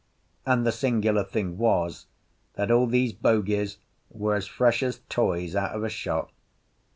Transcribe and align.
And 0.47 0.65
the 0.65 0.71
singular 0.71 1.23
thing 1.23 1.59
was 1.59 2.07
that 2.55 2.71
all 2.71 2.87
these 2.87 3.13
bogies 3.13 3.77
were 4.09 4.33
as 4.33 4.47
fresh 4.47 4.81
as 4.81 5.01
toys 5.09 5.55
out 5.55 5.75
of 5.75 5.83
a 5.83 5.89
shop. 5.89 6.31